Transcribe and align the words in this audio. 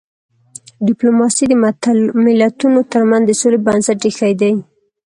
ډيپلوماسي 0.87 1.43
د 1.47 1.53
ملتونو 2.41 2.79
ترمنځ 2.91 3.23
د 3.27 3.31
سولې 3.41 3.59
بنسټ 3.65 3.99
ایښی 4.07 4.33
دی. 4.41 4.53